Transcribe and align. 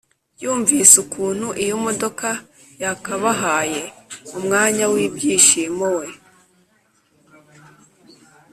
yumvise 0.41 0.93
ukuntu 1.03 1.47
iyomodoka 1.63 2.29
yakabahaye 2.83 3.81
umanya 4.39 4.85
wibyishimo 4.93 5.87
we 5.97 6.07